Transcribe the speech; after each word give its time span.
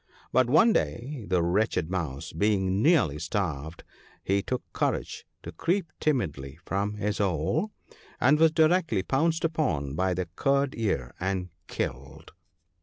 But 0.31 0.49
one 0.49 0.73
day, 0.73 1.25
the 1.27 1.43
wretched 1.43 1.91
mouse 1.91 2.33
being 2.33 2.81
nearly 2.81 3.19
starved, 3.19 3.83
he 4.23 4.41
took 4.41 4.63
courage 4.73 5.27
to 5.43 5.51
creep 5.51 5.91
timidly 5.99 6.57
from 6.65 6.95
his 6.95 7.19
hole, 7.19 7.69
and 8.19 8.39
was 8.39 8.49
directly 8.51 9.03
pounced 9.03 9.45
upon 9.45 9.93
by 9.93 10.15
Curd 10.35 10.73
ear 10.75 11.13
and 11.19 11.49
killed. 11.67 12.31